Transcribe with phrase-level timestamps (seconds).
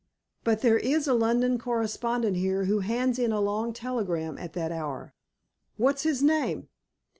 [0.43, 4.71] "But there is a London correspondent here who hands in a long telegram at that
[4.71, 5.13] hour."
[5.77, 6.69] "What's his name?"